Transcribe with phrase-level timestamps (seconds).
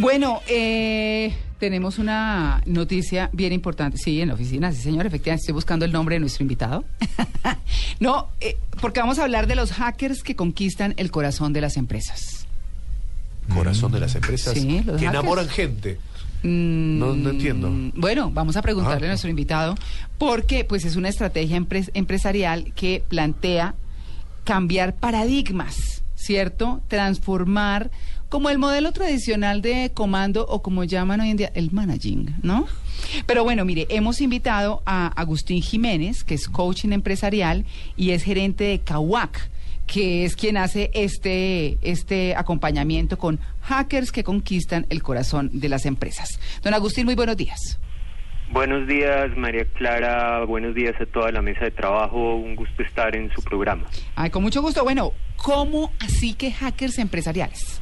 [0.00, 3.98] Bueno, eh, tenemos una noticia bien importante.
[3.98, 5.06] Sí, en la oficina, sí, señor.
[5.06, 6.84] Efectivamente, estoy buscando el nombre de nuestro invitado.
[8.00, 11.76] no, eh, porque vamos a hablar de los hackers que conquistan el corazón de las
[11.76, 12.46] empresas.
[13.54, 15.12] Corazón de las empresas Sí, los que hackers.
[15.12, 15.98] enamoran gente.
[16.42, 17.70] Mm, No- no entiendo.
[17.94, 19.10] Bueno, vamos a preguntarle Ah.
[19.10, 19.74] a nuestro invitado
[20.16, 23.74] porque pues es una estrategia empre- empresarial que plantea
[24.44, 26.80] cambiar paradigmas, ¿cierto?
[26.88, 27.90] Transformar
[28.30, 32.66] como el modelo tradicional de comando o como llaman hoy en día el managing, ¿no?
[33.26, 38.64] Pero bueno, mire, hemos invitado a Agustín Jiménez, que es coaching empresarial y es gerente
[38.64, 39.50] de Kawak,
[39.86, 45.84] que es quien hace este, este acompañamiento con hackers que conquistan el corazón de las
[45.84, 46.38] empresas.
[46.62, 47.80] Don Agustín, muy buenos días.
[48.52, 50.44] Buenos días, María Clara.
[50.44, 52.36] Buenos días a toda la mesa de trabajo.
[52.36, 53.86] Un gusto estar en su programa.
[54.14, 54.84] Ay, con mucho gusto.
[54.84, 57.80] Bueno, ¿cómo así que hackers empresariales?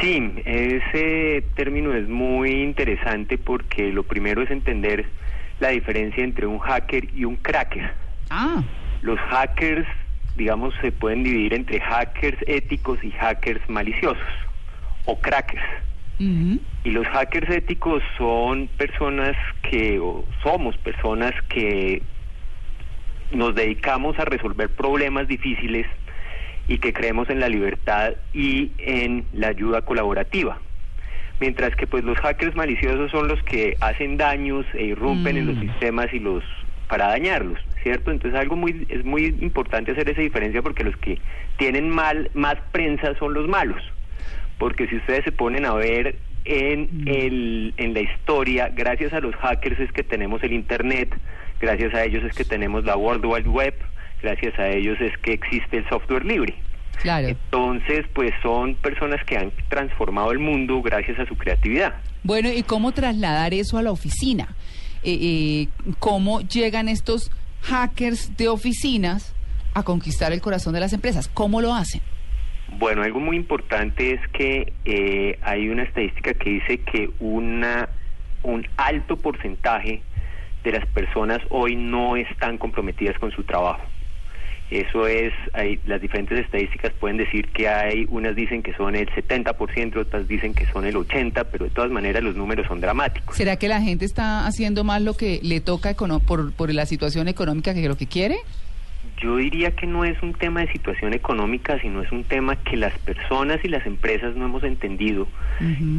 [0.00, 5.06] Sí, ese término es muy interesante porque lo primero es entender
[5.60, 7.90] la diferencia entre un hacker y un cracker.
[8.30, 8.62] Ah,
[9.02, 9.86] Los hackers,
[10.36, 14.22] digamos, se pueden dividir entre hackers éticos y hackers maliciosos
[15.04, 15.62] o crackers.
[16.84, 19.36] Y los hackers éticos son personas
[19.68, 22.02] que, o somos personas que
[23.32, 25.86] nos dedicamos a resolver problemas difíciles
[26.68, 30.58] y que creemos en la libertad y en la ayuda colaborativa.
[31.40, 35.56] Mientras que pues los hackers maliciosos son los que hacen daños e irrumpen en los
[35.56, 35.60] Mm.
[35.60, 36.42] sistemas y los
[36.88, 38.10] para dañarlos, ¿cierto?
[38.10, 41.18] Entonces algo muy es muy importante hacer esa diferencia porque los que
[41.56, 43.82] tienen mal más prensa son los malos.
[44.58, 49.34] Porque si ustedes se ponen a ver en el en la historia, gracias a los
[49.36, 51.12] hackers es que tenemos el internet,
[51.60, 53.74] gracias a ellos es que tenemos la World Wide Web,
[54.24, 56.54] gracias a ellos es que existe el software libre.
[57.02, 57.28] claro.
[57.28, 61.94] Entonces, pues son personas que han transformado el mundo gracias a su creatividad.
[62.22, 64.48] Bueno, ¿y cómo trasladar eso a la oficina?
[65.02, 65.68] Eh, eh,
[65.98, 67.30] ¿Cómo llegan estos
[67.62, 69.34] hackers de oficinas
[69.74, 71.28] a conquistar el corazón de las empresas?
[71.28, 72.00] ¿Cómo lo hacen?
[72.78, 77.88] Bueno, algo muy importante es que eh, hay una estadística que dice que una
[78.44, 80.02] un alto porcentaje
[80.62, 83.82] de las personas hoy no están comprometidas con su trabajo.
[84.70, 89.08] Eso es, hay, las diferentes estadísticas pueden decir que hay, unas dicen que son el
[89.10, 93.36] 70%, otras dicen que son el 80%, pero de todas maneras los números son dramáticos.
[93.36, 97.28] ¿Será que la gente está haciendo más lo que le toca por, por la situación
[97.28, 98.38] económica que lo que quiere?
[99.20, 102.76] Yo diría que no es un tema de situación económica, sino es un tema que
[102.76, 105.28] las personas y las empresas no hemos entendido,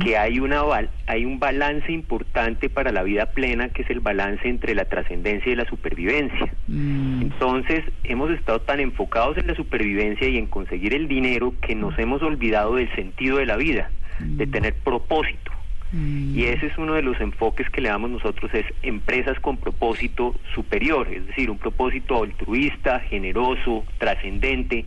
[0.04, 0.64] que hay una
[1.08, 5.52] hay un balance importante para la vida plena, que es el balance entre la trascendencia
[5.52, 6.54] y la supervivencia.
[6.68, 11.76] Mm, Entonces, hemos estado tan enfocados en la supervivencia y en conseguir el dinero que
[11.76, 13.90] nos hemos olvidado del sentido de la vida,
[14.20, 15.55] de tener propósito.
[15.96, 16.38] Mm.
[16.38, 20.36] Y ese es uno de los enfoques que le damos nosotros, es empresas con propósito
[20.54, 24.86] superior, es decir, un propósito altruista, generoso, trascendente,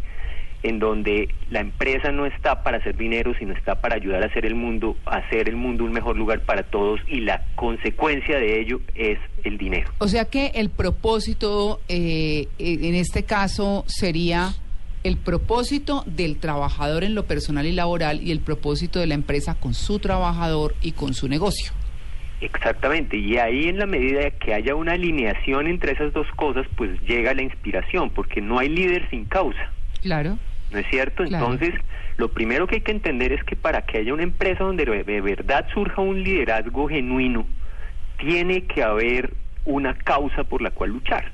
[0.63, 4.45] en donde la empresa no está para hacer dinero, sino está para ayudar a hacer
[4.45, 8.61] el mundo, a hacer el mundo un mejor lugar para todos y la consecuencia de
[8.61, 9.91] ello es el dinero.
[9.99, 14.53] O sea que el propósito eh, eh, en este caso sería
[15.05, 19.55] el propósito del trabajador en lo personal y laboral y el propósito de la empresa
[19.55, 21.73] con su trabajador y con su negocio.
[22.41, 27.01] Exactamente, y ahí en la medida que haya una alineación entre esas dos cosas, pues
[27.03, 29.73] llega la inspiración, porque no hay líder sin causa.
[30.03, 30.39] Claro.
[30.71, 31.25] ¿No es cierto?
[31.25, 31.53] Claro.
[31.53, 31.81] Entonces,
[32.17, 35.03] lo primero que hay que entender es que para que haya una empresa donde de
[35.03, 37.47] de verdad surja un liderazgo genuino,
[38.19, 39.33] tiene que haber
[39.65, 41.33] una causa por la cual luchar.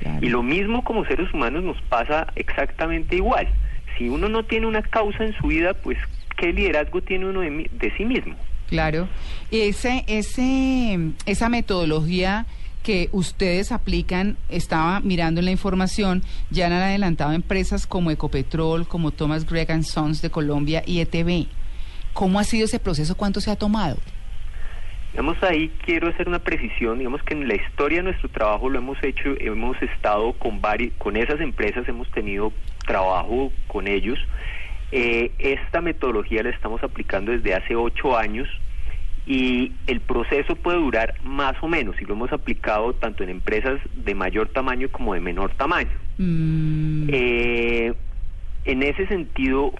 [0.00, 0.26] Claro.
[0.26, 3.48] Y lo mismo como seres humanos nos pasa exactamente igual.
[3.96, 5.98] Si uno no tiene una causa en su vida, pues
[6.36, 8.34] ¿qué liderazgo tiene uno de, mi- de sí mismo?
[8.68, 9.08] Claro.
[9.50, 12.46] Ese, ese, esa metodología
[12.82, 19.10] que ustedes aplican, estaba mirando en la información, ya han adelantado empresas como Ecopetrol, como
[19.10, 21.46] Thomas Gregg and Sons de Colombia y ETB.
[22.14, 23.16] ¿Cómo ha sido ese proceso?
[23.16, 23.98] ¿Cuánto se ha tomado?
[25.12, 28.78] Digamos, ahí quiero hacer una precisión, digamos que en la historia de nuestro trabajo lo
[28.78, 32.52] hemos hecho, hemos estado con vari- con esas empresas, hemos tenido
[32.86, 34.18] trabajo con ellos.
[34.92, 38.48] Eh, esta metodología la estamos aplicando desde hace ocho años
[39.26, 43.80] y el proceso puede durar más o menos y lo hemos aplicado tanto en empresas
[43.92, 45.90] de mayor tamaño como de menor tamaño.
[46.18, 47.92] Mm, Eh,
[48.64, 49.72] en ese sentido,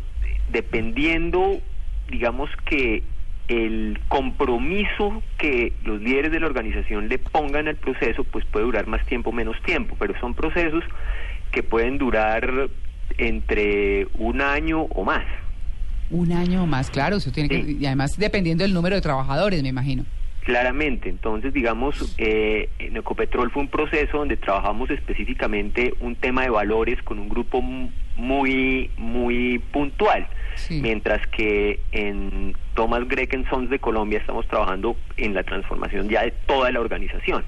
[0.49, 1.61] dependiendo,
[2.09, 3.03] digamos que
[3.49, 8.87] el compromiso que los líderes de la organización le pongan al proceso, pues puede durar
[8.87, 10.85] más tiempo o menos tiempo, pero son procesos
[11.51, 12.69] que pueden durar
[13.19, 15.25] entre un año o más.
[16.11, 19.63] un año o más, claro, eso tiene que, y además dependiendo del número de trabajadores,
[19.63, 20.05] me imagino.
[20.45, 26.51] Claramente, entonces digamos, eh, en Ecopetrol fue un proceso donde trabajamos específicamente un tema de
[26.51, 27.61] valores con un grupo
[28.17, 30.27] muy, muy puntual,
[30.57, 30.81] Sí.
[30.83, 36.31] mientras que en Thomas Gregg Sons de Colombia estamos trabajando en la transformación ya de
[36.47, 37.45] toda la organización.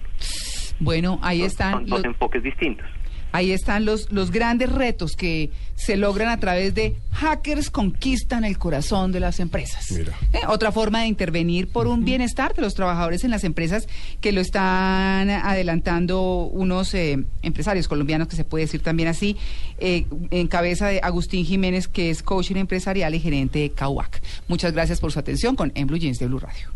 [0.79, 2.87] Bueno, ahí Son- están son dos los, enfoques distintos.
[3.33, 8.59] Ahí están los, los grandes retos que se logran a través de hackers conquistan el
[8.59, 9.91] corazón de las empresas.
[9.91, 10.17] Mira.
[10.33, 13.89] Eh, Otra forma de intervenir por un bienestar de los trabajadores en las empresas
[14.21, 19.37] que lo están adelantando unos eh, empresarios colombianos, que se puede decir también así,
[19.79, 24.23] eh, en cabeza de Agustín Jiménez, que es coaching empresarial y gerente de CAUAC.
[24.49, 26.73] Muchas gracias por su atención con En Blue Jeans de Blue Radio.